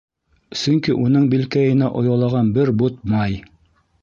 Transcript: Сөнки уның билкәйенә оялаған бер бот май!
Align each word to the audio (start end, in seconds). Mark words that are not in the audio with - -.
Сөнки 0.61 0.95
уның 1.01 1.27
билкәйенә 1.35 1.93
оялаған 2.01 2.53
бер 2.59 2.77
бот 2.83 2.99
май! 3.15 3.39